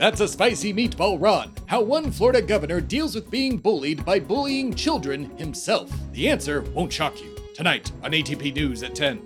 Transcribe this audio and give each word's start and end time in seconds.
That's 0.00 0.20
a 0.22 0.28
spicy 0.28 0.72
meatball 0.72 1.20
Ron. 1.20 1.52
How 1.66 1.82
one 1.82 2.10
Florida 2.10 2.40
governor 2.40 2.80
deals 2.80 3.14
with 3.14 3.30
being 3.30 3.58
bullied 3.58 4.02
by 4.02 4.18
bullying 4.18 4.72
children 4.72 5.36
himself. 5.36 5.92
The 6.12 6.26
answer 6.26 6.62
won't 6.62 6.90
shock 6.90 7.20
you. 7.22 7.36
Tonight 7.54 7.92
on 8.02 8.12
ATP 8.12 8.54
News 8.54 8.82
at 8.82 8.94
10. 8.94 9.20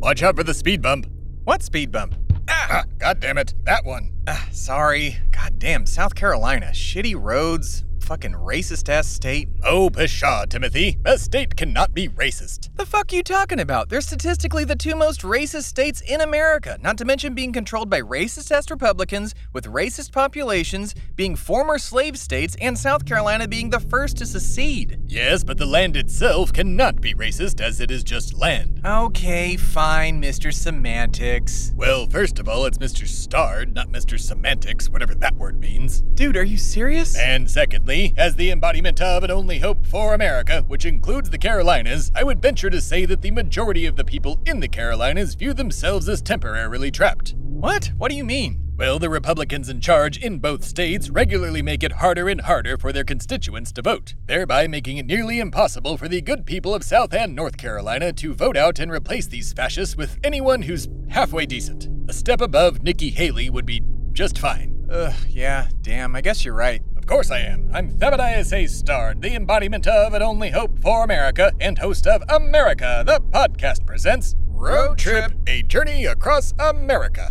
Watch 0.00 0.22
out 0.22 0.36
for 0.36 0.42
the 0.42 0.54
speed 0.54 0.80
bump. 0.80 1.06
What 1.44 1.62
speed 1.62 1.92
bump? 1.92 2.14
Ah, 2.48 2.84
God 2.96 3.20
damn 3.20 3.36
it, 3.36 3.52
that 3.64 3.84
one. 3.84 4.10
Ah, 4.26 4.48
sorry. 4.50 5.18
God 5.32 5.58
damn, 5.58 5.84
South 5.84 6.14
Carolina. 6.14 6.70
Shitty 6.72 7.14
roads, 7.14 7.84
fucking 8.10 8.32
racist 8.32 8.88
ass 8.88 9.06
state. 9.06 9.48
Oh, 9.62 9.88
pshaw, 9.88 10.44
Timothy. 10.44 10.98
A 11.04 11.16
state 11.16 11.54
cannot 11.56 11.94
be 11.94 12.08
racist. 12.08 12.68
The 12.74 12.84
fuck 12.84 13.12
you 13.12 13.22
talking 13.22 13.60
about? 13.60 13.88
They're 13.88 14.00
statistically 14.00 14.64
the 14.64 14.74
two 14.74 14.96
most 14.96 15.20
racist 15.20 15.62
states 15.62 16.00
in 16.00 16.20
America, 16.20 16.76
not 16.82 16.98
to 16.98 17.04
mention 17.04 17.36
being 17.36 17.52
controlled 17.52 17.88
by 17.88 18.00
racist 18.00 18.50
ass 18.50 18.68
Republicans 18.68 19.32
with 19.52 19.66
racist 19.66 20.10
populations, 20.10 20.92
being 21.14 21.36
former 21.36 21.78
slave 21.78 22.18
states, 22.18 22.56
and 22.60 22.76
South 22.76 23.06
Carolina 23.06 23.46
being 23.46 23.70
the 23.70 23.78
first 23.78 24.16
to 24.16 24.26
secede. 24.26 24.98
Yes, 25.06 25.44
but 25.44 25.56
the 25.56 25.66
land 25.66 25.96
itself 25.96 26.52
cannot 26.52 27.00
be 27.00 27.14
racist 27.14 27.60
as 27.60 27.78
it 27.78 27.92
is 27.92 28.02
just 28.02 28.34
land. 28.34 28.80
Okay, 28.84 29.56
fine, 29.56 30.20
Mr. 30.20 30.52
Semantics. 30.52 31.72
Well, 31.76 32.08
first 32.08 32.40
of 32.40 32.48
all, 32.48 32.64
it's 32.64 32.78
Mr. 32.78 33.06
Stard, 33.06 33.72
not 33.72 33.86
Mr. 33.86 34.18
Semantics, 34.18 34.88
whatever 34.88 35.14
that 35.14 35.36
word 35.36 35.60
means. 35.60 36.00
Dude, 36.00 36.36
are 36.36 36.42
you 36.42 36.58
serious? 36.58 37.16
And 37.16 37.48
secondly, 37.48 37.99
as 38.16 38.34
the 38.34 38.50
embodiment 38.50 39.00
of 39.00 39.22
an 39.24 39.30
only 39.30 39.58
hope 39.58 39.86
for 39.86 40.14
America, 40.14 40.64
which 40.66 40.84
includes 40.84 41.30
the 41.30 41.38
Carolinas, 41.38 42.10
I 42.14 42.24
would 42.24 42.40
venture 42.40 42.70
to 42.70 42.80
say 42.80 43.04
that 43.04 43.20
the 43.20 43.30
majority 43.30 43.86
of 43.86 43.96
the 43.96 44.04
people 44.04 44.40
in 44.46 44.60
the 44.60 44.68
Carolinas 44.68 45.34
view 45.34 45.52
themselves 45.52 46.08
as 46.08 46.22
temporarily 46.22 46.90
trapped. 46.90 47.34
What? 47.36 47.92
What 47.98 48.10
do 48.10 48.16
you 48.16 48.24
mean? 48.24 48.60
Well, 48.76 48.98
the 48.98 49.10
Republicans 49.10 49.68
in 49.68 49.82
charge 49.82 50.16
in 50.16 50.38
both 50.38 50.64
states 50.64 51.10
regularly 51.10 51.60
make 51.60 51.82
it 51.82 51.92
harder 51.92 52.30
and 52.30 52.40
harder 52.40 52.78
for 52.78 52.92
their 52.92 53.04
constituents 53.04 53.72
to 53.72 53.82
vote, 53.82 54.14
thereby 54.24 54.66
making 54.66 54.96
it 54.96 55.04
nearly 55.04 55.38
impossible 55.38 55.98
for 55.98 56.08
the 56.08 56.22
good 56.22 56.46
people 56.46 56.74
of 56.74 56.82
South 56.82 57.12
and 57.12 57.36
North 57.36 57.58
Carolina 57.58 58.10
to 58.14 58.32
vote 58.32 58.56
out 58.56 58.78
and 58.78 58.90
replace 58.90 59.26
these 59.26 59.52
fascists 59.52 59.98
with 59.98 60.18
anyone 60.24 60.62
who's 60.62 60.88
halfway 61.10 61.44
decent. 61.44 61.88
A 62.08 62.14
step 62.14 62.40
above 62.40 62.82
Nikki 62.82 63.10
Haley 63.10 63.50
would 63.50 63.66
be 63.66 63.82
just 64.12 64.38
fine. 64.38 64.86
Ugh, 64.90 65.14
yeah, 65.28 65.68
damn, 65.82 66.16
I 66.16 66.22
guess 66.22 66.44
you're 66.44 66.54
right. 66.54 66.82
Of 67.10 67.14
course 67.14 67.32
I 67.32 67.40
am. 67.40 67.68
I'm 67.74 67.90
Thebadiah 67.90 68.52
A. 68.52 68.68
Stard, 68.68 69.20
the 69.20 69.34
embodiment 69.34 69.88
of 69.88 70.14
and 70.14 70.22
only 70.22 70.50
hope 70.50 70.78
for 70.80 71.02
America 71.02 71.50
and 71.60 71.76
host 71.76 72.06
of 72.06 72.22
America, 72.28 73.02
the 73.04 73.20
podcast 73.20 73.84
presents 73.84 74.36
Road 74.46 74.96
Trip, 74.96 75.32
a 75.48 75.64
journey 75.64 76.04
across 76.04 76.54
America. 76.60 77.28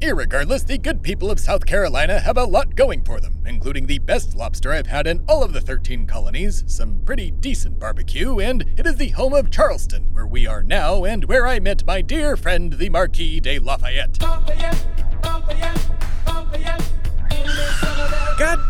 Irregardless, 0.00 0.66
the 0.66 0.78
good 0.78 1.02
people 1.02 1.30
of 1.30 1.38
South 1.38 1.66
Carolina 1.66 2.18
have 2.18 2.38
a 2.38 2.44
lot 2.44 2.76
going 2.76 3.04
for 3.04 3.20
them, 3.20 3.42
including 3.44 3.84
the 3.84 3.98
best 3.98 4.34
lobster 4.34 4.72
I've 4.72 4.86
had 4.86 5.06
in 5.06 5.22
all 5.28 5.44
of 5.44 5.52
the 5.52 5.60
13 5.60 6.06
colonies, 6.06 6.64
some 6.66 7.02
pretty 7.04 7.30
decent 7.30 7.78
barbecue, 7.78 8.40
and 8.40 8.64
it 8.78 8.86
is 8.86 8.96
the 8.96 9.10
home 9.10 9.34
of 9.34 9.50
Charleston, 9.50 10.14
where 10.14 10.26
we 10.26 10.46
are 10.46 10.62
now 10.62 11.04
and 11.04 11.26
where 11.26 11.46
I 11.46 11.60
met 11.60 11.84
my 11.84 12.00
dear 12.00 12.38
friend, 12.38 12.72
the 12.72 12.88
Marquis 12.88 13.38
de 13.40 13.58
Lafayette. 13.58 14.18
God 14.18 15.93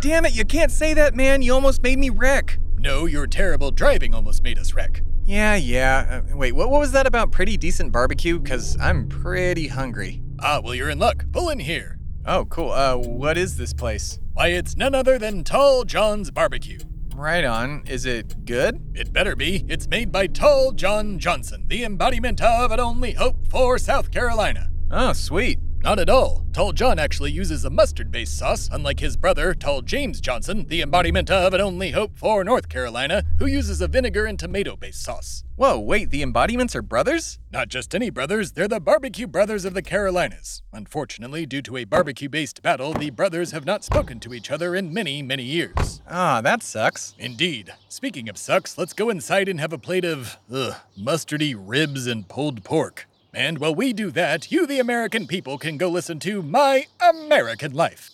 damn 0.04 0.26
it, 0.26 0.36
you 0.36 0.44
can't 0.44 0.70
say 0.70 0.92
that, 0.92 1.14
man. 1.14 1.40
You 1.40 1.54
almost 1.54 1.82
made 1.82 1.98
me 1.98 2.10
wreck. 2.10 2.58
No, 2.76 3.06
your 3.06 3.26
terrible 3.26 3.70
driving 3.70 4.14
almost 4.14 4.42
made 4.42 4.58
us 4.58 4.74
wreck. 4.74 5.00
Yeah, 5.24 5.56
yeah. 5.56 6.20
Uh, 6.30 6.36
wait, 6.36 6.52
what, 6.52 6.68
what 6.68 6.78
was 6.78 6.92
that 6.92 7.06
about 7.06 7.32
pretty 7.32 7.56
decent 7.56 7.90
barbecue? 7.90 8.38
Because 8.38 8.78
I'm 8.78 9.08
pretty 9.08 9.66
hungry. 9.66 10.20
Ah, 10.40 10.60
well, 10.62 10.74
you're 10.74 10.90
in 10.90 10.98
luck. 10.98 11.24
Pull 11.32 11.48
in 11.48 11.58
here. 11.58 11.98
Oh, 12.26 12.44
cool. 12.44 12.70
Uh, 12.70 12.96
what 12.96 13.38
is 13.38 13.56
this 13.56 13.72
place? 13.72 14.18
Why, 14.34 14.48
it's 14.48 14.76
none 14.76 14.94
other 14.94 15.18
than 15.18 15.42
Tall 15.42 15.84
John's 15.84 16.30
Barbecue. 16.30 16.80
Right 17.16 17.44
on. 17.44 17.82
Is 17.86 18.04
it 18.04 18.44
good? 18.44 18.82
It 18.94 19.10
better 19.10 19.34
be. 19.34 19.64
It's 19.68 19.88
made 19.88 20.12
by 20.12 20.26
Tall 20.26 20.72
John 20.72 21.18
Johnson, 21.18 21.64
the 21.68 21.82
embodiment 21.82 22.42
of 22.42 22.72
an 22.72 22.80
only 22.80 23.12
hope 23.12 23.46
for 23.48 23.78
South 23.78 24.10
Carolina. 24.10 24.68
Oh, 24.90 25.14
sweet. 25.14 25.58
Not 25.84 25.98
at 25.98 26.08
all. 26.08 26.46
Tall 26.54 26.72
John 26.72 26.98
actually 26.98 27.30
uses 27.30 27.66
a 27.66 27.70
mustard 27.70 28.10
based 28.10 28.38
sauce, 28.38 28.70
unlike 28.72 29.00
his 29.00 29.18
brother, 29.18 29.52
Tall 29.52 29.82
James 29.82 30.18
Johnson, 30.18 30.64
the 30.68 30.80
embodiment 30.80 31.30
of 31.30 31.52
an 31.52 31.60
only 31.60 31.90
hope 31.90 32.16
for 32.16 32.42
North 32.42 32.70
Carolina, 32.70 33.22
who 33.38 33.44
uses 33.44 33.82
a 33.82 33.86
vinegar 33.86 34.24
and 34.24 34.38
tomato 34.38 34.76
based 34.76 35.02
sauce. 35.02 35.44
Whoa, 35.56 35.78
wait, 35.78 36.08
the 36.08 36.22
embodiments 36.22 36.74
are 36.74 36.80
brothers? 36.80 37.38
Not 37.52 37.68
just 37.68 37.94
any 37.94 38.08
brothers, 38.08 38.52
they're 38.52 38.66
the 38.66 38.80
barbecue 38.80 39.26
brothers 39.26 39.66
of 39.66 39.74
the 39.74 39.82
Carolinas. 39.82 40.62
Unfortunately, 40.72 41.44
due 41.44 41.60
to 41.60 41.76
a 41.76 41.84
barbecue 41.84 42.30
based 42.30 42.62
battle, 42.62 42.94
the 42.94 43.10
brothers 43.10 43.50
have 43.50 43.66
not 43.66 43.84
spoken 43.84 44.20
to 44.20 44.32
each 44.32 44.50
other 44.50 44.74
in 44.74 44.90
many, 44.90 45.20
many 45.20 45.44
years. 45.44 46.00
Ah, 46.08 46.40
that 46.40 46.62
sucks. 46.62 47.14
Indeed. 47.18 47.74
Speaking 47.90 48.30
of 48.30 48.38
sucks, 48.38 48.78
let's 48.78 48.94
go 48.94 49.10
inside 49.10 49.50
and 49.50 49.60
have 49.60 49.74
a 49.74 49.78
plate 49.78 50.06
of, 50.06 50.38
ugh, 50.50 50.76
mustardy 50.98 51.54
ribs 51.54 52.06
and 52.06 52.26
pulled 52.26 52.64
pork. 52.64 53.06
And 53.36 53.58
while 53.58 53.74
we 53.74 53.92
do 53.92 54.12
that, 54.12 54.52
you, 54.52 54.64
the 54.64 54.78
American 54.78 55.26
people, 55.26 55.58
can 55.58 55.76
go 55.76 55.88
listen 55.88 56.20
to 56.20 56.40
My 56.40 56.86
American 57.00 57.72
Life. 57.72 58.10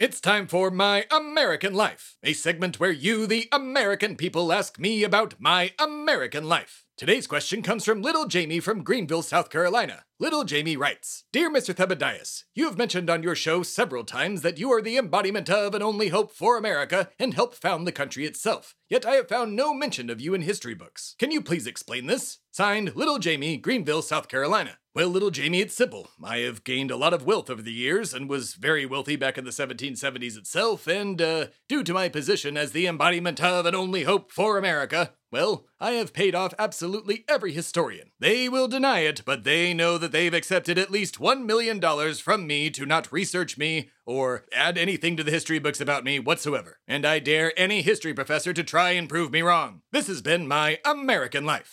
It's 0.00 0.20
time 0.20 0.46
for 0.46 0.70
My 0.70 1.04
American 1.10 1.74
Life, 1.74 2.16
a 2.24 2.32
segment 2.32 2.80
where 2.80 2.90
you, 2.90 3.26
the 3.26 3.46
American 3.52 4.16
people, 4.16 4.52
ask 4.52 4.78
me 4.78 5.04
about 5.04 5.34
my 5.38 5.72
American 5.78 6.48
life. 6.48 6.86
Today's 6.96 7.26
question 7.26 7.62
comes 7.62 7.84
from 7.84 8.00
Little 8.00 8.26
Jamie 8.26 8.60
from 8.60 8.82
Greenville, 8.82 9.22
South 9.22 9.50
Carolina. 9.50 10.04
Little 10.22 10.44
Jamie 10.44 10.76
writes 10.76 11.24
Dear 11.32 11.50
Mr. 11.50 11.74
Thebadias, 11.74 12.44
you 12.54 12.66
have 12.66 12.78
mentioned 12.78 13.10
on 13.10 13.24
your 13.24 13.34
show 13.34 13.64
several 13.64 14.04
times 14.04 14.42
that 14.42 14.56
you 14.56 14.70
are 14.70 14.80
the 14.80 14.96
embodiment 14.96 15.50
of 15.50 15.74
and 15.74 15.82
only 15.82 16.10
hope 16.10 16.30
for 16.30 16.56
America 16.56 17.10
and 17.18 17.34
help 17.34 17.56
found 17.56 17.88
the 17.88 17.90
country 17.90 18.24
itself. 18.24 18.76
Yet 18.88 19.04
I 19.04 19.16
have 19.16 19.28
found 19.28 19.56
no 19.56 19.74
mention 19.74 20.08
of 20.10 20.20
you 20.20 20.32
in 20.32 20.42
history 20.42 20.74
books. 20.74 21.16
Can 21.18 21.32
you 21.32 21.42
please 21.42 21.66
explain 21.66 22.06
this? 22.06 22.38
Signed, 22.52 22.94
Little 22.94 23.18
Jamie, 23.18 23.56
Greenville, 23.56 24.00
South 24.02 24.28
Carolina. 24.28 24.78
Well, 24.94 25.08
little 25.08 25.30
Jamie, 25.30 25.60
it's 25.60 25.74
simple. 25.74 26.08
I 26.22 26.38
have 26.40 26.64
gained 26.64 26.90
a 26.90 26.98
lot 26.98 27.14
of 27.14 27.24
wealth 27.24 27.48
over 27.48 27.62
the 27.62 27.72
years 27.72 28.12
and 28.12 28.28
was 28.28 28.52
very 28.52 28.84
wealthy 28.84 29.16
back 29.16 29.38
in 29.38 29.46
the 29.46 29.50
1770s 29.50 30.36
itself, 30.36 30.86
and, 30.86 31.20
uh, 31.22 31.46
due 31.66 31.82
to 31.82 31.94
my 31.94 32.10
position 32.10 32.58
as 32.58 32.72
the 32.72 32.86
embodiment 32.86 33.42
of 33.42 33.64
and 33.64 33.74
only 33.74 34.02
hope 34.02 34.30
for 34.30 34.58
America, 34.58 35.14
well, 35.30 35.64
I 35.80 35.92
have 35.92 36.12
paid 36.12 36.34
off 36.34 36.52
absolutely 36.58 37.24
every 37.26 37.52
historian. 37.52 38.10
They 38.20 38.50
will 38.50 38.68
deny 38.68 39.00
it, 39.00 39.22
but 39.24 39.44
they 39.44 39.72
know 39.72 39.96
that 39.96 40.11
they've 40.12 40.34
accepted 40.34 40.78
at 40.78 40.90
least 40.90 41.18
$1 41.18 41.44
million 41.44 41.80
from 42.14 42.46
me 42.46 42.70
to 42.70 42.86
not 42.86 43.12
research 43.12 43.58
me 43.58 43.90
or 44.06 44.44
add 44.52 44.78
anything 44.78 45.16
to 45.16 45.24
the 45.24 45.30
history 45.30 45.58
books 45.58 45.80
about 45.80 46.04
me 46.04 46.18
whatsoever. 46.18 46.78
And 46.86 47.04
I 47.04 47.18
dare 47.18 47.52
any 47.58 47.82
history 47.82 48.14
professor 48.14 48.52
to 48.52 48.62
try 48.62 48.90
and 48.90 49.08
prove 49.08 49.32
me 49.32 49.42
wrong. 49.42 49.82
This 49.90 50.06
has 50.06 50.22
been 50.22 50.46
my 50.46 50.78
American 50.84 51.44
life. 51.44 51.72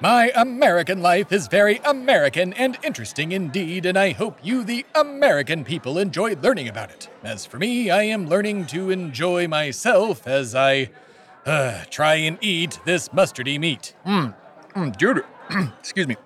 My 0.00 0.30
American 0.36 1.02
life 1.02 1.32
is 1.32 1.48
very 1.48 1.80
American 1.84 2.52
and 2.52 2.78
interesting 2.84 3.32
indeed, 3.32 3.84
and 3.84 3.98
I 3.98 4.10
hope 4.10 4.38
you, 4.44 4.62
the 4.62 4.86
American 4.94 5.64
people, 5.64 5.98
enjoy 5.98 6.36
learning 6.36 6.68
about 6.68 6.90
it. 6.90 7.08
As 7.24 7.44
for 7.44 7.58
me, 7.58 7.90
I 7.90 8.04
am 8.04 8.28
learning 8.28 8.66
to 8.66 8.90
enjoy 8.90 9.48
myself 9.48 10.28
as 10.28 10.54
I 10.54 10.90
uh, 11.44 11.82
try 11.90 12.14
and 12.14 12.38
eat 12.40 12.78
this 12.84 13.08
mustardy 13.08 13.58
meat. 13.58 13.94
Mm, 14.06 14.34
dude, 14.98 15.24
excuse 15.80 16.06
me. 16.06 16.16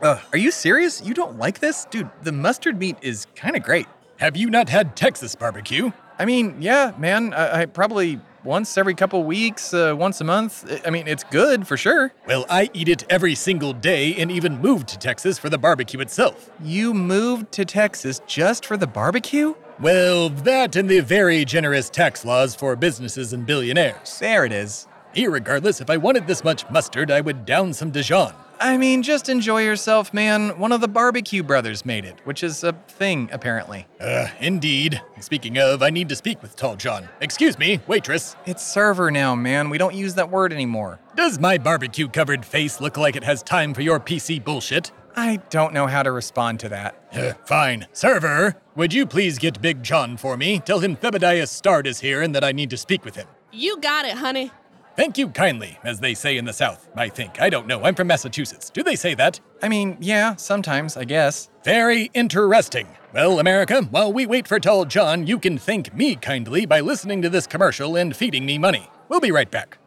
Uh, 0.00 0.20
are 0.32 0.38
you 0.38 0.50
serious? 0.50 1.02
You 1.04 1.14
don't 1.14 1.38
like 1.38 1.58
this? 1.58 1.86
Dude, 1.90 2.10
the 2.22 2.32
mustard 2.32 2.78
meat 2.78 2.96
is 3.02 3.26
kind 3.34 3.56
of 3.56 3.62
great. 3.62 3.86
Have 4.18 4.36
you 4.36 4.50
not 4.50 4.68
had 4.68 4.96
Texas 4.96 5.34
barbecue? 5.34 5.90
I 6.18 6.24
mean, 6.24 6.56
yeah, 6.60 6.92
man, 6.98 7.32
I, 7.32 7.60
I 7.60 7.66
probably 7.66 8.20
once 8.44 8.78
every 8.78 8.94
couple 8.94 9.22
weeks, 9.24 9.74
uh, 9.74 9.94
once 9.96 10.20
a 10.20 10.24
month. 10.24 10.80
I 10.86 10.90
mean, 10.90 11.06
it's 11.06 11.24
good 11.24 11.66
for 11.66 11.76
sure. 11.76 12.12
Well, 12.26 12.46
I 12.48 12.70
eat 12.72 12.88
it 12.88 13.04
every 13.10 13.34
single 13.34 13.72
day 13.72 14.14
and 14.14 14.30
even 14.30 14.60
moved 14.60 14.88
to 14.88 14.98
Texas 14.98 15.38
for 15.38 15.48
the 15.48 15.58
barbecue 15.58 16.00
itself. 16.00 16.50
You 16.62 16.94
moved 16.94 17.52
to 17.52 17.64
Texas 17.64 18.20
just 18.26 18.64
for 18.64 18.76
the 18.76 18.86
barbecue? 18.86 19.54
Well, 19.80 20.28
that 20.30 20.74
and 20.76 20.88
the 20.88 21.00
very 21.00 21.44
generous 21.44 21.88
tax 21.90 22.24
laws 22.24 22.54
for 22.54 22.74
businesses 22.74 23.32
and 23.32 23.46
billionaires. 23.46 24.18
There 24.18 24.44
it 24.44 24.52
is. 24.52 24.88
Irregardless, 25.18 25.80
if 25.80 25.90
I 25.90 25.96
wanted 25.96 26.28
this 26.28 26.44
much 26.44 26.68
mustard, 26.70 27.10
I 27.10 27.20
would 27.20 27.44
down 27.44 27.72
some 27.72 27.90
Dijon. 27.90 28.32
I 28.60 28.76
mean, 28.76 29.02
just 29.02 29.28
enjoy 29.28 29.62
yourself, 29.62 30.14
man. 30.14 30.56
One 30.60 30.70
of 30.70 30.80
the 30.80 30.86
barbecue 30.86 31.42
brothers 31.42 31.84
made 31.84 32.04
it, 32.04 32.20
which 32.22 32.44
is 32.44 32.62
a 32.62 32.72
thing, 32.86 33.28
apparently. 33.32 33.88
Uh, 34.00 34.28
indeed. 34.38 35.02
Speaking 35.20 35.58
of, 35.58 35.82
I 35.82 35.90
need 35.90 36.08
to 36.10 36.14
speak 36.16 36.40
with 36.40 36.54
Tall 36.54 36.76
John. 36.76 37.08
Excuse 37.20 37.58
me, 37.58 37.80
waitress. 37.88 38.36
It's 38.46 38.64
server 38.64 39.10
now, 39.10 39.34
man. 39.34 39.70
We 39.70 39.78
don't 39.78 39.94
use 39.94 40.14
that 40.14 40.30
word 40.30 40.52
anymore. 40.52 41.00
Does 41.16 41.40
my 41.40 41.58
barbecue 41.58 42.06
covered 42.06 42.44
face 42.44 42.80
look 42.80 42.96
like 42.96 43.16
it 43.16 43.24
has 43.24 43.42
time 43.42 43.74
for 43.74 43.80
your 43.82 43.98
PC 43.98 44.44
bullshit? 44.44 44.92
I 45.16 45.40
don't 45.50 45.74
know 45.74 45.88
how 45.88 46.04
to 46.04 46.12
respond 46.12 46.60
to 46.60 46.68
that. 46.68 46.94
Uh, 47.12 47.32
fine. 47.44 47.88
Server, 47.92 48.54
would 48.76 48.92
you 48.92 49.04
please 49.04 49.40
get 49.40 49.60
Big 49.60 49.82
John 49.82 50.16
for 50.16 50.36
me? 50.36 50.60
Tell 50.60 50.78
him 50.78 50.94
Thebadiah 50.94 51.48
Stard 51.48 51.88
is 51.88 51.98
here 52.00 52.22
and 52.22 52.32
that 52.36 52.44
I 52.44 52.52
need 52.52 52.70
to 52.70 52.76
speak 52.76 53.04
with 53.04 53.16
him. 53.16 53.26
You 53.50 53.80
got 53.80 54.04
it, 54.04 54.12
honey. 54.18 54.52
Thank 54.98 55.16
you 55.16 55.28
kindly, 55.28 55.78
as 55.84 56.00
they 56.00 56.12
say 56.12 56.38
in 56.38 56.44
the 56.44 56.52
South, 56.52 56.88
I 56.96 57.08
think. 57.08 57.40
I 57.40 57.50
don't 57.50 57.68
know. 57.68 57.84
I'm 57.84 57.94
from 57.94 58.08
Massachusetts. 58.08 58.68
Do 58.68 58.82
they 58.82 58.96
say 58.96 59.14
that? 59.14 59.38
I 59.62 59.68
mean, 59.68 59.96
yeah, 60.00 60.34
sometimes, 60.34 60.96
I 60.96 61.04
guess. 61.04 61.50
Very 61.62 62.10
interesting. 62.14 62.88
Well, 63.14 63.38
America, 63.38 63.82
while 63.92 64.12
we 64.12 64.26
wait 64.26 64.48
for 64.48 64.58
Tall 64.58 64.86
John, 64.86 65.24
you 65.24 65.38
can 65.38 65.56
thank 65.56 65.94
me 65.94 66.16
kindly 66.16 66.66
by 66.66 66.80
listening 66.80 67.22
to 67.22 67.30
this 67.30 67.46
commercial 67.46 67.94
and 67.94 68.16
feeding 68.16 68.44
me 68.44 68.58
money. 68.58 68.90
We'll 69.08 69.20
be 69.20 69.30
right 69.30 69.48
back. 69.48 69.78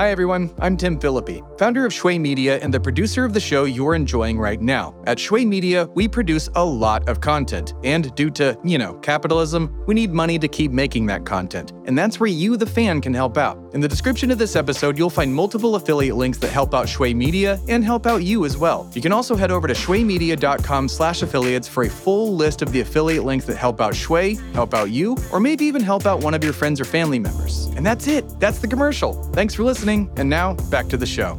Hi 0.00 0.10
everyone, 0.10 0.50
I'm 0.58 0.78
Tim 0.78 0.98
Phillippe, 0.98 1.44
founder 1.58 1.84
of 1.84 1.92
Shway 1.92 2.18
Media 2.18 2.58
and 2.60 2.72
the 2.72 2.80
producer 2.80 3.26
of 3.26 3.34
the 3.34 3.38
show 3.38 3.64
you're 3.64 3.94
enjoying 3.94 4.38
right 4.38 4.58
now. 4.58 4.94
At 5.06 5.18
Shway 5.18 5.46
Media, 5.46 5.90
we 5.94 6.08
produce 6.08 6.48
a 6.54 6.64
lot 6.64 7.06
of 7.06 7.20
content, 7.20 7.74
and 7.84 8.14
due 8.14 8.30
to, 8.30 8.58
you 8.64 8.78
know, 8.78 8.94
capitalism, 9.00 9.84
we 9.86 9.94
need 9.94 10.10
money 10.10 10.38
to 10.38 10.48
keep 10.48 10.72
making 10.72 11.04
that 11.08 11.26
content. 11.26 11.74
And 11.84 11.98
that's 11.98 12.18
where 12.18 12.30
you, 12.30 12.56
the 12.56 12.64
fan, 12.64 13.02
can 13.02 13.12
help 13.12 13.36
out. 13.36 13.58
In 13.74 13.80
the 13.82 13.88
description 13.88 14.30
of 14.30 14.38
this 14.38 14.56
episode, 14.56 14.96
you'll 14.96 15.10
find 15.10 15.34
multiple 15.34 15.74
affiliate 15.74 16.16
links 16.16 16.38
that 16.38 16.50
help 16.50 16.74
out 16.74 16.86
Shway 16.86 17.14
Media 17.14 17.60
and 17.68 17.84
help 17.84 18.06
out 18.06 18.22
you 18.22 18.46
as 18.46 18.56
well. 18.56 18.90
You 18.94 19.02
can 19.02 19.12
also 19.12 19.36
head 19.36 19.50
over 19.50 19.68
to 19.68 19.74
shwaymedia.com 19.74 20.88
slash 20.88 21.20
affiliates 21.20 21.68
for 21.68 21.82
a 21.82 21.90
full 21.90 22.34
list 22.34 22.62
of 22.62 22.72
the 22.72 22.80
affiliate 22.80 23.24
links 23.24 23.44
that 23.44 23.58
help 23.58 23.82
out 23.82 23.92
Shway, 23.92 24.40
help 24.54 24.72
out 24.72 24.90
you, 24.90 25.14
or 25.30 25.40
maybe 25.40 25.66
even 25.66 25.82
help 25.82 26.06
out 26.06 26.20
one 26.24 26.32
of 26.32 26.42
your 26.42 26.54
friends 26.54 26.80
or 26.80 26.86
family 26.86 27.18
members. 27.18 27.66
And 27.76 27.84
that's 27.84 28.06
it. 28.06 28.40
That's 28.40 28.60
the 28.60 28.68
commercial. 28.68 29.12
Thanks 29.34 29.54
for 29.54 29.62
listening. 29.62 29.89
And 29.90 30.30
now, 30.30 30.54
back 30.70 30.86
to 30.90 30.96
the 30.96 31.06
show. 31.06 31.36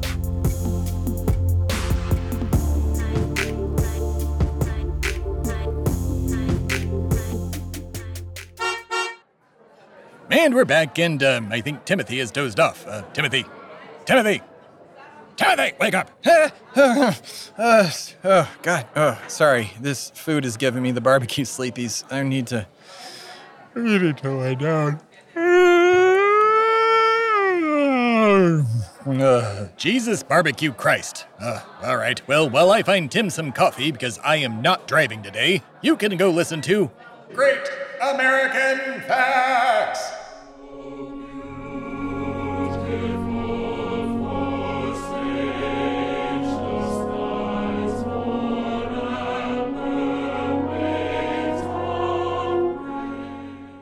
And 10.30 10.54
we're 10.54 10.66
back, 10.66 11.00
and 11.00 11.24
um, 11.24 11.50
I 11.50 11.62
think 11.62 11.86
Timothy 11.86 12.20
has 12.20 12.30
dozed 12.30 12.60
off. 12.60 12.86
Uh, 12.86 13.04
Timothy! 13.14 13.46
Timothy! 14.06 14.42
Timothy, 15.38 15.74
wake 15.80 15.94
up! 15.94 16.12
uh, 16.26 16.52
oh, 17.58 18.56
God. 18.62 18.88
Oh, 18.98 19.22
sorry. 19.30 19.72
This 19.80 20.10
food 20.10 20.44
is 20.44 20.58
giving 20.58 20.84
me 20.84 20.92
the 20.92 21.00
barbecue 21.00 21.46
sleepies. 21.46 22.04
I 22.12 22.24
need 22.24 22.48
to. 22.48 22.68
I 23.78 23.80
need 23.80 24.18
to 24.18 24.32
lie 24.32 24.56
down. 24.56 25.00
Uh, 29.06 29.68
Jesus 29.78 30.22
barbecue 30.22 30.72
Christ. 30.72 31.26
Uh, 31.40 31.62
all 31.82 31.98
right, 31.98 32.22
well, 32.28 32.48
while 32.48 32.70
I 32.70 32.84
find 32.84 33.10
Tim 33.10 33.32
some 33.32 33.52
coffee 33.52 33.92
because 33.92 34.20
I 34.20 34.36
am 34.36 34.62
not 34.62 34.88
driving 34.88 35.24
today, 35.24 35.64
you 35.82 35.96
can 35.96 36.18
go 36.18 36.30
listen 36.30 36.62
to 36.62 36.92
Great 37.34 37.68
American 38.00 39.02
Facts! 39.02 40.12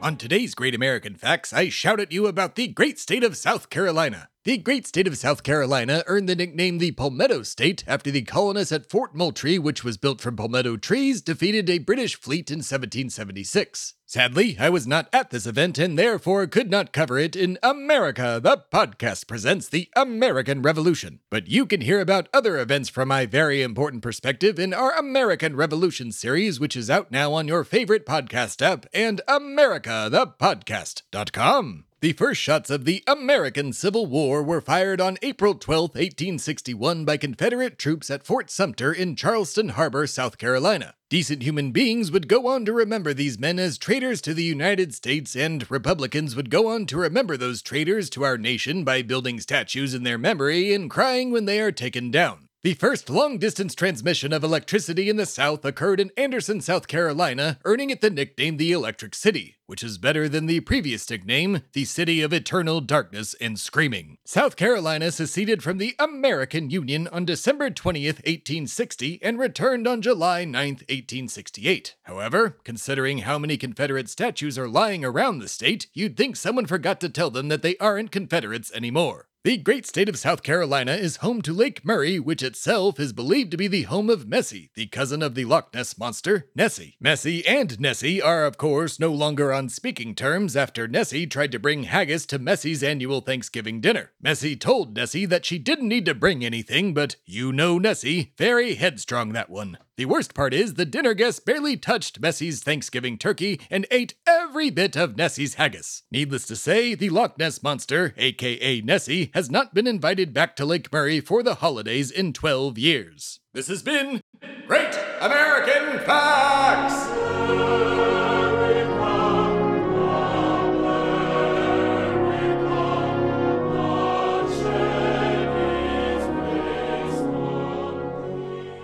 On 0.01 0.16
today's 0.16 0.56
Great 0.56 0.74
American 0.74 1.16
Facts, 1.16 1.51
I 1.51 1.68
shout 1.68 2.00
at 2.00 2.13
you 2.13 2.25
about 2.25 2.56
the 2.56 2.68
great 2.69 2.98
state 2.98 3.24
of 3.24 3.36
South 3.36 3.69
Carolina. 3.69 4.29
The 4.45 4.57
great 4.57 4.88
state 4.88 5.06
of 5.06 5.18
South 5.18 5.44
Carolina 5.44 6.01
earned 6.07 6.30
the 6.30 6.36
nickname 6.36 6.77
the 6.77 6.94
Palmetto 6.94 7.44
State 7.44 7.83
after 7.86 8.09
the 8.09 8.21
colonists 8.21 8.71
at 8.71 8.89
Fort 8.89 9.13
Moultrie, 9.13 9.59
which 9.59 9.83
was 9.83 9.97
built 9.97 10.21
from 10.21 10.38
palmetto 10.38 10.77
trees, 10.77 11.21
defeated 11.21 11.69
a 11.69 11.80
British 11.80 12.15
fleet 12.15 12.50
in 12.50 12.59
1776. 12.59 13.95
Sadly, 14.06 14.56
I 14.57 14.69
was 14.69 14.88
not 14.88 15.09
at 15.12 15.30
this 15.30 15.45
event 15.45 15.77
and 15.77 16.00
therefore 16.00 16.47
could 16.47 16.71
not 16.71 16.94
cover 16.94 17.19
it 17.19 17.36
in 17.36 17.59
America. 17.62 18.39
The 18.41 18.63
podcast 18.71 19.27
presents 19.27 19.68
the 19.68 19.89
American 19.94 20.62
Revolution. 20.62 21.19
But 21.30 21.50
you 21.50 21.65
can 21.65 21.81
hear 21.81 22.00
about 22.00 22.30
other 22.33 22.57
events 22.59 22.88
from 22.88 23.09
my 23.09 23.25
very 23.25 23.62
important 23.62 24.01
perspective 24.01 24.57
in 24.57 24.74
our 24.74 24.94
American 24.94 25.57
Revolution 25.57 26.13
series, 26.13 26.62
which 26.62 26.77
is 26.77 26.89
out 26.89 27.12
now 27.12 27.33
on 27.33 27.50
your 27.50 27.65
favorite 27.65 28.06
podcast 28.06 28.62
app 28.62 28.85
and 28.94 29.19
AmericaThePodcast.com. 29.27 31.83
The 32.01 32.13
first 32.13 32.40
shots 32.40 32.69
of 32.69 32.86
the 32.86 33.04
American 33.07 33.74
Civil 33.74 34.06
War 34.06 34.42
were 34.42 34.62
fired 34.62 35.01
on 35.01 35.18
April 35.22 35.54
12, 35.54 35.90
1861, 35.90 37.04
by 37.04 37.18
Confederate 37.18 37.78
troops 37.78 38.10
at 38.10 38.25
Fort 38.25 38.50
Sumter 38.50 38.94
in 38.94 39.18
Charleston 39.18 39.69
Harbor, 39.69 40.07
South 40.07 40.38
Carolina. 40.38 40.94
Decent 41.10 41.44
human 41.44 41.74
beings 41.74 42.10
would 42.10 42.30
go 42.30 42.48
on 42.48 42.63
to 42.63 42.72
remember 42.72 43.13
these 43.13 43.38
men 43.38 43.60
as 43.60 43.78
traitors 43.78 44.22
to 44.22 44.34
the 44.34 44.44
United 44.44 44.96
States, 44.96 45.36
and 45.36 45.69
Republicans 45.69 46.38
would 46.38 46.50
go 46.50 46.69
on 46.69 46.86
to 46.86 46.96
remember 46.96 47.36
those 47.36 47.62
traitors 47.62 48.10
to 48.12 48.24
our 48.24 48.38
nation 48.38 48.86
by 48.86 49.02
building 49.02 49.42
statues 49.42 49.94
in 49.94 50.04
their 50.04 50.18
memory 50.18 50.74
and 50.74 50.90
crying 50.90 51.31
when 51.31 51.44
they 51.44 51.60
are 51.60 51.74
taken 51.74 52.12
down. 52.12 52.49
The 52.61 52.73
first 52.73 53.09
long 53.09 53.38
distance 53.38 53.73
transmission 53.73 54.33
of 54.33 54.44
electricity 54.44 55.09
in 55.09 55.15
the 55.15 55.25
South 55.25 55.63
occurred 55.63 56.01
in 56.01 56.11
Anderson, 56.17 56.59
South 56.59 56.89
Carolina, 56.89 57.57
earning 57.63 57.89
it 57.89 58.01
the 58.01 58.09
nickname 58.09 58.57
the 58.57 58.73
Electric 58.73 59.15
City, 59.15 59.56
which 59.65 59.81
is 59.81 59.97
better 59.97 60.27
than 60.27 60.45
the 60.45 60.59
previous 60.59 61.09
nickname, 61.09 61.61
the 61.71 61.85
City 61.85 62.21
of 62.21 62.33
Eternal 62.33 62.81
Darkness 62.81 63.33
and 63.39 63.57
Screaming. 63.57 64.17
South 64.25 64.57
Carolina 64.57 65.09
seceded 65.09 65.63
from 65.63 65.77
the 65.77 65.95
American 66.00 66.69
Union 66.69 67.07
on 67.13 67.23
December 67.23 67.69
20th, 67.69 68.17
1860, 68.27 69.23
and 69.23 69.39
returned 69.39 69.88
on 69.88 70.01
July 70.01 70.44
9th, 70.44 70.83
1868. 70.89 71.95
However, 72.03 72.57
considering 72.65 73.19
how 73.19 73.39
many 73.39 73.56
Confederate 73.56 74.09
statues 74.09 74.57
are 74.59 74.67
lying 74.67 75.06
around 75.06 75.39
the 75.39 75.47
state, 75.47 75.88
you'd 75.94 76.17
think 76.17 76.35
someone 76.35 76.65
forgot 76.65 77.00
to 77.00 77.07
tell 77.07 77.29
them 77.29 77.47
that 77.47 77.61
they 77.61 77.77
aren't 77.77 78.11
Confederates 78.11 78.69
anymore. 78.73 79.29
The 79.45 79.56
great 79.56 79.86
state 79.86 80.09
of 80.09 80.19
South 80.19 80.44
Carolina 80.44 80.91
is 80.91 81.18
home 81.18 81.41
to 81.44 81.53
Lake 81.53 81.86
Murray, 81.86 82.19
which 82.19 82.44
itself 82.44 83.00
is 83.00 83.13
believed 83.13 83.51
to 83.51 83.57
be 83.57 83.69
the 83.69 83.83
home 83.83 84.09
of 84.09 84.27
Messi, 84.27 84.68
the 84.75 84.88
cousin 84.88 85.24
of 85.24 85.33
the 85.33 85.45
Loch 85.45 85.74
Ness 85.74 85.97
monster, 85.97 86.50
Nessie. 86.56 86.97
Messi 87.01 87.41
and 87.47 87.80
Nessie 87.80 88.21
are, 88.21 88.44
of 88.44 88.57
course, 88.57 89.00
no 89.00 89.13
longer 89.13 89.53
on 89.53 89.69
speaking 89.69 90.13
terms 90.13 90.57
after 90.57 90.89
Nessie 90.89 91.25
tried 91.25 91.53
to 91.53 91.59
bring 91.59 91.83
haggis 91.83 92.25
to 92.25 92.38
Messi's 92.38 92.83
annual 92.83 93.21
Thanksgiving 93.21 93.80
dinner. 93.80 94.12
Messi 94.21 94.59
told 94.59 94.97
Nessie 94.97 95.25
that 95.27 95.45
she 95.45 95.57
didn't 95.57 95.88
need 95.88 96.03
to 96.07 96.13
bring 96.13 96.44
anything, 96.44 96.94
but 96.94 97.15
you 97.24 97.53
know 97.53 97.77
Nessie, 97.77 98.33
very 98.38 98.75
headstrong 98.75 99.31
that 99.31 99.50
one. 99.50 99.77
The 99.95 100.06
worst 100.06 100.33
part 100.33 100.53
is 100.53 100.75
the 100.75 100.85
dinner 100.85 101.13
guests 101.13 101.42
barely 101.42 101.75
touched 101.75 102.21
Messi's 102.21 102.63
Thanksgiving 102.63 103.18
turkey 103.18 103.59
and 103.69 103.85
ate 103.92 104.14
every 104.25 104.69
bit 104.69 104.95
of 104.95 105.18
Nessie's 105.18 105.56
haggis. 105.56 106.04
Needless 106.09 106.45
to 106.47 106.56
say, 106.56 106.95
the 106.95 107.09
Loch 107.09 107.37
Ness 107.37 107.61
Monster, 107.61 108.14
aka 108.18 108.80
Nessie, 108.80 109.29
has 109.33 109.50
not 109.50 109.74
been 109.74 109.88
invited 109.88 110.33
back 110.33 110.56
to 110.56 110.66
Lake 110.66 110.92
Murray 110.92 111.19
for 111.19 111.44
the 111.44 111.56
holidays 111.56 112.12
in 112.12 112.33
12 112.33 112.78
years. 112.78 113.40
This 113.54 113.68
has 113.68 113.81
been 113.81 114.21
Great 114.68 114.98
American 115.21 116.00
Facts! 116.06 117.07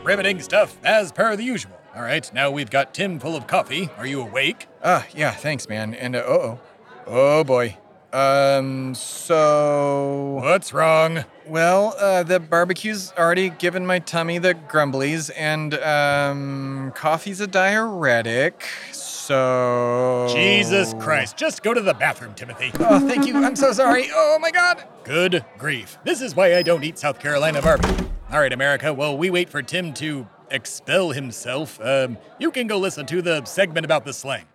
Riveting 0.03 0.39
stuff, 0.39 0.77
as 0.83 1.11
per 1.11 1.35
the 1.35 1.43
usual. 1.43 1.79
All 1.95 2.03
right, 2.03 2.31
now 2.31 2.51
we've 2.51 2.69
got 2.69 2.93
Tim 2.93 3.19
full 3.19 3.35
of 3.35 3.47
coffee. 3.47 3.89
Are 3.97 4.05
you 4.05 4.21
awake? 4.21 4.67
Ah, 4.83 5.07
yeah, 5.15 5.31
thanks, 5.31 5.67
man. 5.67 5.95
And 5.95 6.15
uh 6.15 6.23
oh. 6.27 6.59
Oh 7.07 7.43
boy. 7.43 7.77
Um, 8.13 8.95
so. 8.95 10.39
What's 10.41 10.73
wrong? 10.73 11.25
Well, 11.47 11.95
uh, 11.99 12.23
the 12.23 12.39
barbecue's 12.39 13.13
already 13.17 13.49
given 13.49 13.85
my 13.85 13.99
tummy 13.99 14.37
the 14.37 14.53
grumblies, 14.53 15.29
and, 15.35 15.73
um, 15.75 16.91
coffee's 16.95 17.39
a 17.41 17.47
diuretic, 17.47 18.65
so. 18.91 20.27
Jesus 20.31 20.93
Christ, 20.95 21.37
just 21.37 21.61
go 21.61 21.73
to 21.73 21.81
the 21.81 21.93
bathroom, 21.93 22.33
Timothy. 22.35 22.71
Oh, 22.79 23.05
thank 23.07 23.27
you. 23.27 23.43
I'm 23.43 23.55
so 23.55 23.73
sorry. 23.73 24.09
Oh 24.13 24.39
my 24.39 24.51
god. 24.51 24.83
Good 25.03 25.45
grief. 25.57 25.97
This 26.03 26.21
is 26.21 26.35
why 26.35 26.55
I 26.55 26.63
don't 26.63 26.83
eat 26.83 26.97
South 26.97 27.19
Carolina 27.19 27.61
barbecue. 27.61 28.07
All 28.31 28.39
right, 28.39 28.53
America, 28.53 28.93
while 28.93 29.17
we 29.17 29.29
wait 29.29 29.49
for 29.49 29.61
Tim 29.61 29.93
to 29.95 30.27
expel 30.49 31.11
himself, 31.11 31.79
um, 31.83 32.17
you 32.39 32.49
can 32.51 32.67
go 32.67 32.77
listen 32.77 33.05
to 33.07 33.21
the 33.21 33.43
segment 33.45 33.85
about 33.85 34.05
the 34.05 34.13
slang. 34.13 34.45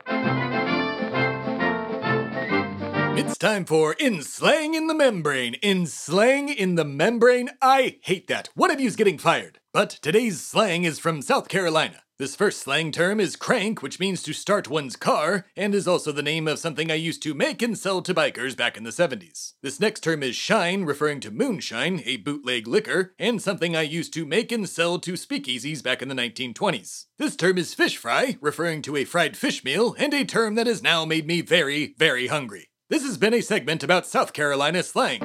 It's 3.20 3.36
time 3.36 3.66
for 3.66 3.92
In 3.92 4.22
Slang 4.22 4.72
in 4.72 4.86
the 4.86 4.94
Membrane. 4.94 5.52
In 5.56 5.84
Slang 5.84 6.48
in 6.48 6.76
the 6.76 6.86
Membrane? 6.86 7.50
I 7.60 7.98
hate 8.00 8.28
that. 8.28 8.48
One 8.54 8.70
of 8.70 8.80
you's 8.80 8.96
getting 8.96 9.18
fired. 9.18 9.60
But 9.74 9.90
today's 9.90 10.40
slang 10.40 10.84
is 10.84 10.98
from 10.98 11.20
South 11.20 11.50
Carolina. 11.50 12.02
This 12.16 12.34
first 12.34 12.60
slang 12.60 12.92
term 12.92 13.20
is 13.20 13.36
crank, 13.36 13.82
which 13.82 14.00
means 14.00 14.22
to 14.22 14.32
start 14.32 14.70
one's 14.70 14.96
car, 14.96 15.44
and 15.54 15.74
is 15.74 15.86
also 15.86 16.12
the 16.12 16.22
name 16.22 16.48
of 16.48 16.58
something 16.58 16.90
I 16.90 16.94
used 16.94 17.22
to 17.24 17.34
make 17.34 17.60
and 17.60 17.76
sell 17.76 18.00
to 18.00 18.14
bikers 18.14 18.56
back 18.56 18.78
in 18.78 18.84
the 18.84 18.90
70s. 18.90 19.52
This 19.62 19.80
next 19.80 20.00
term 20.00 20.22
is 20.22 20.34
shine, 20.34 20.84
referring 20.84 21.20
to 21.20 21.30
moonshine, 21.30 22.02
a 22.06 22.16
bootleg 22.16 22.66
liquor, 22.66 23.14
and 23.18 23.42
something 23.42 23.76
I 23.76 23.82
used 23.82 24.14
to 24.14 24.24
make 24.24 24.50
and 24.50 24.66
sell 24.66 24.98
to 24.98 25.12
speakeasies 25.12 25.82
back 25.82 26.00
in 26.00 26.08
the 26.08 26.14
1920s. 26.14 27.04
This 27.18 27.36
term 27.36 27.58
is 27.58 27.74
fish 27.74 27.98
fry, 27.98 28.38
referring 28.40 28.80
to 28.82 28.96
a 28.96 29.04
fried 29.04 29.36
fish 29.36 29.62
meal, 29.62 29.94
and 29.98 30.14
a 30.14 30.24
term 30.24 30.54
that 30.54 30.66
has 30.66 30.82
now 30.82 31.04
made 31.04 31.26
me 31.26 31.42
very, 31.42 31.94
very 31.98 32.28
hungry. 32.28 32.69
This 32.90 33.04
has 33.04 33.16
been 33.16 33.34
a 33.34 33.40
segment 33.40 33.84
about 33.84 34.04
South 34.04 34.32
Carolina 34.32 34.82
slang. 34.82 35.22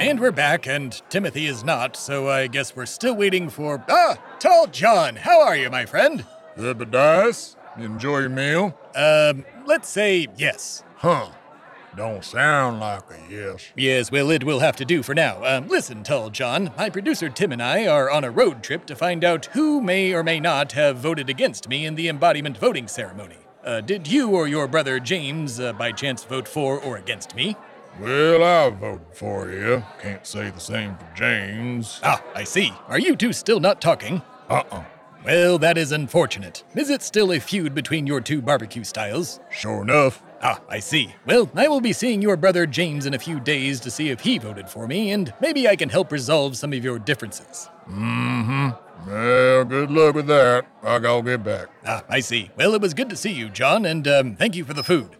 And 0.00 0.18
we're 0.18 0.32
back, 0.32 0.66
and 0.66 0.98
Timothy 1.10 1.44
is 1.44 1.62
not, 1.62 1.94
so 1.94 2.30
I 2.30 2.46
guess 2.46 2.74
we're 2.74 2.86
still 2.86 3.14
waiting 3.14 3.50
for. 3.50 3.84
Ah! 3.90 4.16
Tall 4.38 4.68
John, 4.68 5.16
how 5.16 5.42
are 5.42 5.54
you, 5.54 5.68
my 5.68 5.84
friend? 5.84 6.24
Zebedias, 6.56 7.56
enjoy 7.76 8.20
your 8.20 8.30
meal? 8.30 8.74
Um, 8.96 9.44
let's 9.66 9.90
say 9.90 10.28
yes. 10.38 10.82
Huh. 10.96 11.32
Don't 11.94 12.24
sound 12.24 12.80
like 12.80 13.02
a 13.10 13.20
yes. 13.30 13.66
Yes, 13.76 14.10
well, 14.10 14.30
it 14.30 14.44
will 14.44 14.60
have 14.60 14.76
to 14.76 14.86
do 14.86 15.02
for 15.02 15.14
now. 15.14 15.44
Um, 15.44 15.68
listen, 15.68 16.02
Tall 16.04 16.30
John, 16.30 16.70
my 16.78 16.88
producer 16.88 17.28
Tim 17.28 17.52
and 17.52 17.62
I 17.62 17.86
are 17.86 18.10
on 18.10 18.24
a 18.24 18.30
road 18.30 18.62
trip 18.62 18.86
to 18.86 18.96
find 18.96 19.22
out 19.22 19.44
who 19.52 19.82
may 19.82 20.14
or 20.14 20.22
may 20.22 20.40
not 20.40 20.72
have 20.72 20.96
voted 20.96 21.28
against 21.28 21.68
me 21.68 21.84
in 21.84 21.96
the 21.96 22.08
embodiment 22.08 22.56
voting 22.56 22.88
ceremony. 22.88 23.36
Uh, 23.68 23.82
did 23.82 24.08
you 24.08 24.30
or 24.30 24.48
your 24.48 24.66
brother 24.66 24.98
James, 24.98 25.60
uh, 25.60 25.74
by 25.74 25.92
chance, 25.92 26.24
vote 26.24 26.48
for 26.48 26.80
or 26.80 26.96
against 26.96 27.36
me? 27.36 27.54
Well, 28.00 28.42
I 28.42 28.70
voted 28.70 29.06
for 29.12 29.50
you. 29.50 29.84
Can't 30.00 30.26
say 30.26 30.48
the 30.48 30.58
same 30.58 30.96
for 30.96 31.06
James. 31.14 32.00
Ah, 32.02 32.24
I 32.34 32.44
see. 32.44 32.72
Are 32.86 32.98
you 32.98 33.14
two 33.14 33.34
still 33.34 33.60
not 33.60 33.82
talking? 33.82 34.22
Uh 34.48 34.62
uh 34.70 34.84
Well, 35.22 35.58
that 35.58 35.76
is 35.76 35.92
unfortunate. 35.92 36.64
Is 36.74 36.88
it 36.88 37.02
still 37.02 37.30
a 37.30 37.38
feud 37.38 37.74
between 37.74 38.06
your 38.06 38.22
two 38.22 38.40
barbecue 38.40 38.84
styles? 38.84 39.38
Sure 39.50 39.82
enough. 39.82 40.22
Ah, 40.40 40.62
I 40.70 40.78
see. 40.78 41.14
Well, 41.26 41.50
I 41.54 41.68
will 41.68 41.82
be 41.82 41.92
seeing 41.92 42.22
your 42.22 42.38
brother 42.38 42.64
James 42.64 43.04
in 43.04 43.12
a 43.12 43.18
few 43.18 43.38
days 43.38 43.80
to 43.80 43.90
see 43.90 44.08
if 44.08 44.20
he 44.20 44.38
voted 44.38 44.70
for 44.70 44.86
me, 44.86 45.10
and 45.10 45.34
maybe 45.42 45.68
I 45.68 45.76
can 45.76 45.90
help 45.90 46.10
resolve 46.10 46.56
some 46.56 46.72
of 46.72 46.82
your 46.82 46.98
differences. 46.98 47.68
Mm 47.88 48.44
hmm. 48.44 49.10
Well, 49.10 49.64
good 49.64 49.90
luck 49.90 50.14
with 50.14 50.26
that. 50.26 50.66
I 50.82 50.98
gotta 50.98 51.22
get 51.22 51.42
back. 51.44 51.68
Ah, 51.86 52.04
I 52.08 52.20
see. 52.20 52.50
Well, 52.56 52.74
it 52.74 52.80
was 52.80 52.92
good 52.92 53.08
to 53.10 53.16
see 53.16 53.32
you, 53.32 53.48
John, 53.48 53.86
and 53.86 54.06
um, 54.06 54.36
thank 54.36 54.54
you 54.54 54.64
for 54.64 54.74
the 54.74 54.82
food. 54.82 55.16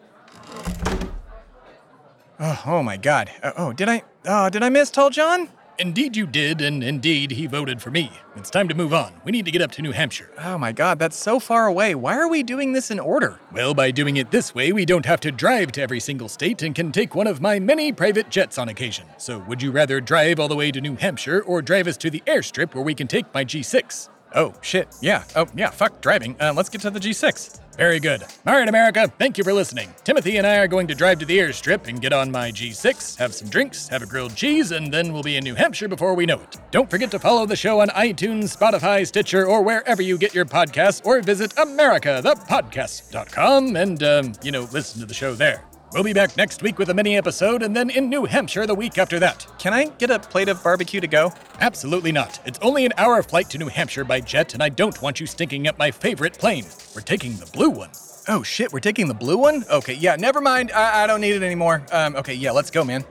Oh, 2.40 2.62
oh 2.66 2.82
my 2.82 2.96
God. 2.96 3.30
Uh, 3.42 3.52
oh, 3.56 3.72
did 3.72 3.88
I? 3.88 4.02
Oh, 4.26 4.50
did 4.50 4.62
I 4.62 4.68
miss 4.68 4.90
Tall 4.90 5.10
John? 5.10 5.48
Indeed, 5.80 6.16
you 6.16 6.26
did, 6.26 6.60
and 6.60 6.82
indeed, 6.82 7.30
he 7.30 7.46
voted 7.46 7.80
for 7.80 7.92
me. 7.92 8.10
It's 8.34 8.50
time 8.50 8.66
to 8.66 8.74
move 8.74 8.92
on. 8.92 9.12
We 9.24 9.30
need 9.30 9.44
to 9.44 9.52
get 9.52 9.62
up 9.62 9.70
to 9.72 9.82
New 9.82 9.92
Hampshire. 9.92 10.28
Oh 10.36 10.58
my 10.58 10.72
God, 10.72 10.98
that's 10.98 11.16
so 11.16 11.38
far 11.38 11.68
away. 11.68 11.94
Why 11.94 12.16
are 12.18 12.28
we 12.28 12.42
doing 12.42 12.72
this 12.72 12.90
in 12.90 12.98
order? 12.98 13.38
Well, 13.52 13.74
by 13.74 13.92
doing 13.92 14.16
it 14.16 14.32
this 14.32 14.52
way, 14.56 14.72
we 14.72 14.84
don't 14.84 15.06
have 15.06 15.20
to 15.20 15.30
drive 15.30 15.70
to 15.72 15.80
every 15.80 16.00
single 16.00 16.28
state 16.28 16.62
and 16.62 16.74
can 16.74 16.90
take 16.90 17.14
one 17.14 17.28
of 17.28 17.40
my 17.40 17.60
many 17.60 17.92
private 17.92 18.28
jets 18.28 18.58
on 18.58 18.68
occasion. 18.68 19.06
So, 19.18 19.38
would 19.38 19.62
you 19.62 19.70
rather 19.70 20.00
drive 20.00 20.40
all 20.40 20.48
the 20.48 20.56
way 20.56 20.72
to 20.72 20.80
New 20.80 20.96
Hampshire 20.96 21.42
or 21.42 21.62
drive 21.62 21.86
us 21.86 21.96
to 21.98 22.10
the 22.10 22.24
airstrip 22.26 22.74
where 22.74 22.82
we 22.82 22.94
can 22.94 23.06
take 23.06 23.32
my 23.32 23.44
G6? 23.44 24.08
Oh, 24.34 24.54
shit. 24.62 24.88
Yeah. 25.00 25.24
Oh, 25.34 25.46
yeah. 25.54 25.70
Fuck 25.70 26.00
driving. 26.00 26.36
Uh, 26.40 26.52
let's 26.54 26.68
get 26.68 26.80
to 26.82 26.90
the 26.90 27.00
G6. 27.00 27.58
Very 27.78 27.98
good. 28.00 28.22
All 28.44 28.54
right, 28.54 28.68
America, 28.68 29.06
thank 29.18 29.38
you 29.38 29.44
for 29.44 29.52
listening. 29.52 29.94
Timothy 30.02 30.36
and 30.36 30.44
I 30.44 30.56
are 30.56 30.66
going 30.66 30.88
to 30.88 30.96
drive 30.96 31.20
to 31.20 31.24
the 31.24 31.38
airstrip 31.38 31.86
and 31.86 32.02
get 32.02 32.12
on 32.12 32.28
my 32.28 32.50
G6, 32.50 33.16
have 33.18 33.32
some 33.32 33.48
drinks, 33.48 33.86
have 33.86 34.02
a 34.02 34.06
grilled 34.06 34.34
cheese, 34.34 34.72
and 34.72 34.92
then 34.92 35.12
we'll 35.12 35.22
be 35.22 35.36
in 35.36 35.44
New 35.44 35.54
Hampshire 35.54 35.86
before 35.86 36.14
we 36.14 36.26
know 36.26 36.40
it. 36.40 36.56
Don't 36.72 36.90
forget 36.90 37.12
to 37.12 37.20
follow 37.20 37.46
the 37.46 37.54
show 37.54 37.78
on 37.78 37.86
iTunes, 37.90 38.56
Spotify, 38.56 39.06
Stitcher, 39.06 39.46
or 39.46 39.62
wherever 39.62 40.02
you 40.02 40.18
get 40.18 40.34
your 40.34 40.44
podcasts, 40.44 41.06
or 41.06 41.22
visit 41.22 41.54
AmericaThePodcast.com 41.54 43.76
and, 43.76 44.02
um, 44.02 44.32
you 44.42 44.50
know, 44.50 44.66
listen 44.72 44.98
to 45.00 45.06
the 45.06 45.14
show 45.14 45.34
there. 45.34 45.62
We'll 45.92 46.04
be 46.04 46.12
back 46.12 46.36
next 46.36 46.62
week 46.62 46.78
with 46.78 46.90
a 46.90 46.94
mini 46.94 47.16
episode 47.16 47.62
and 47.62 47.74
then 47.74 47.88
in 47.88 48.10
New 48.10 48.26
Hampshire 48.26 48.66
the 48.66 48.74
week 48.74 48.98
after 48.98 49.18
that. 49.20 49.46
Can 49.58 49.72
I 49.72 49.86
get 49.86 50.10
a 50.10 50.18
plate 50.18 50.50
of 50.50 50.62
barbecue 50.62 51.00
to 51.00 51.06
go? 51.06 51.32
Absolutely 51.60 52.12
not. 52.12 52.38
It's 52.44 52.58
only 52.60 52.84
an 52.84 52.92
hour 52.98 53.22
flight 53.22 53.48
to 53.50 53.58
New 53.58 53.68
Hampshire 53.68 54.04
by 54.04 54.20
jet, 54.20 54.52
and 54.52 54.62
I 54.62 54.68
don't 54.68 55.00
want 55.00 55.18
you 55.18 55.26
stinking 55.26 55.66
up 55.66 55.78
my 55.78 55.90
favorite 55.90 56.38
plane. 56.38 56.66
We're 56.94 57.00
taking 57.00 57.36
the 57.36 57.46
blue 57.46 57.70
one. 57.70 57.88
Oh 58.28 58.42
shit, 58.42 58.70
we're 58.70 58.80
taking 58.80 59.08
the 59.08 59.14
blue 59.14 59.38
one? 59.38 59.64
Okay, 59.70 59.94
yeah, 59.94 60.16
never 60.16 60.42
mind. 60.42 60.72
I, 60.72 61.04
I 61.04 61.06
don't 61.06 61.22
need 61.22 61.34
it 61.34 61.42
anymore. 61.42 61.82
Um, 61.90 62.16
okay, 62.16 62.34
yeah, 62.34 62.50
let's 62.50 62.70
go, 62.70 62.84
man. 62.84 63.02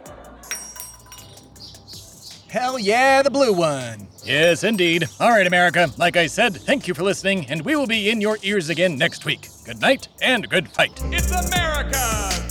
Hell 2.49 2.79
yeah, 2.79 3.21
the 3.21 3.29
blue 3.29 3.51
one. 3.51 4.07
Yes, 4.23 4.63
indeed. 4.63 5.07
All 5.19 5.29
right, 5.31 5.45
America. 5.45 5.89
Like 5.97 6.15
I 6.15 6.27
said, 6.27 6.55
thank 6.55 6.87
you 6.87 6.93
for 6.93 7.03
listening, 7.03 7.45
and 7.47 7.61
we 7.61 7.75
will 7.75 7.87
be 7.87 8.09
in 8.09 8.21
your 8.21 8.37
ears 8.41 8.69
again 8.69 8.97
next 8.97 9.25
week. 9.25 9.47
Good 9.65 9.81
night 9.81 10.07
and 10.21 10.49
good 10.49 10.69
fight. 10.69 10.91
It's 11.05 11.29
America, 11.31 11.91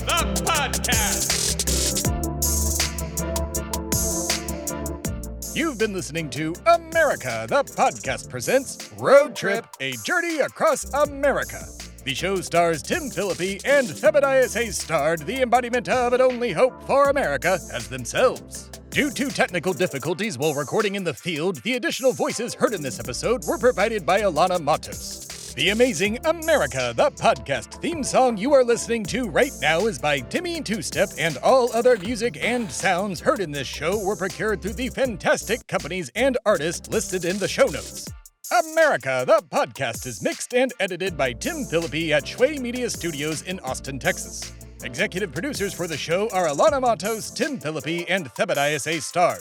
the 0.04 0.42
podcast. 0.44 1.46
You've 5.56 5.78
been 5.78 5.94
listening 5.94 6.28
to 6.30 6.54
America, 6.66 7.46
the 7.48 7.64
podcast 7.64 8.28
presents 8.28 8.90
Road 8.98 9.34
Trip, 9.34 9.66
a 9.80 9.92
journey 10.04 10.40
across 10.40 10.92
America. 10.92 11.66
The 12.06 12.14
show 12.14 12.40
stars 12.40 12.82
Tim 12.82 13.10
Phillippe 13.10 13.62
and 13.64 13.88
Thebadias 13.88 14.54
A. 14.54 14.72
Stard 14.72 15.26
the 15.26 15.42
embodiment 15.42 15.88
of 15.88 16.12
an 16.12 16.20
only 16.20 16.52
hope 16.52 16.84
for 16.84 17.10
America 17.10 17.58
as 17.72 17.88
themselves. 17.88 18.70
Due 18.90 19.10
to 19.10 19.28
technical 19.28 19.72
difficulties 19.72 20.38
while 20.38 20.54
recording 20.54 20.94
in 20.94 21.02
the 21.02 21.12
field, 21.12 21.56
the 21.64 21.74
additional 21.74 22.12
voices 22.12 22.54
heard 22.54 22.74
in 22.74 22.80
this 22.80 23.00
episode 23.00 23.44
were 23.44 23.58
provided 23.58 24.06
by 24.06 24.20
Alana 24.20 24.62
Matos. 24.62 25.52
The 25.54 25.70
amazing 25.70 26.24
America, 26.26 26.94
the 26.94 27.10
podcast 27.10 27.82
theme 27.82 28.04
song 28.04 28.36
you 28.36 28.54
are 28.54 28.62
listening 28.62 29.02
to 29.06 29.28
right 29.28 29.50
now 29.60 29.86
is 29.86 29.98
by 29.98 30.20
Timmy 30.20 30.60
Two 30.60 30.82
Step, 30.82 31.08
and 31.18 31.38
all 31.38 31.72
other 31.72 31.96
music 31.96 32.38
and 32.40 32.70
sounds 32.70 33.18
heard 33.18 33.40
in 33.40 33.50
this 33.50 33.66
show 33.66 33.98
were 33.98 34.14
procured 34.14 34.62
through 34.62 34.74
the 34.74 34.90
fantastic 34.90 35.66
companies 35.66 36.12
and 36.14 36.38
artists 36.46 36.88
listed 36.88 37.24
in 37.24 37.38
the 37.38 37.48
show 37.48 37.66
notes. 37.66 38.06
America, 38.52 39.24
the 39.26 39.42
podcast 39.50 40.06
is 40.06 40.22
mixed 40.22 40.54
and 40.54 40.72
edited 40.78 41.16
by 41.16 41.32
Tim 41.32 41.64
Phillippe 41.64 42.12
at 42.12 42.22
Shway 42.24 42.60
Media 42.60 42.88
Studios 42.88 43.42
in 43.42 43.58
Austin, 43.60 43.98
Texas. 43.98 44.52
Executive 44.84 45.32
producers 45.32 45.74
for 45.74 45.88
the 45.88 45.96
show 45.96 46.28
are 46.30 46.46
Alana 46.46 46.80
Matos, 46.80 47.30
Tim 47.30 47.58
Phillippe, 47.58 48.08
and 48.08 48.32
Thebadias 48.34 48.86
A. 48.86 49.00
Stard. 49.00 49.40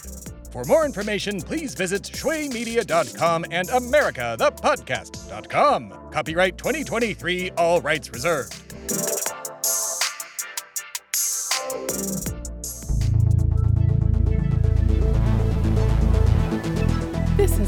For 0.52 0.64
more 0.64 0.86
information, 0.86 1.40
please 1.40 1.76
visit 1.76 2.02
shwaymedia.com 2.04 3.46
and 3.52 3.68
americathepodcast.com. 3.68 6.12
Copyright 6.12 6.58
2023, 6.58 7.52
all 7.52 7.82
rights 7.82 8.10
reserved. 8.12 9.25